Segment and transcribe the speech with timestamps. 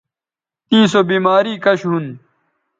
[0.67, 2.05] تیں سو بیماری کش ھون